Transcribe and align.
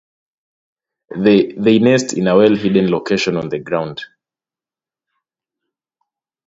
They 1.15 1.77
nest 1.77 2.13
in 2.13 2.25
a 2.27 2.35
well-hidden 2.35 2.89
location 2.89 3.37
on 3.37 3.49
the 3.49 3.59
ground. 3.59 4.01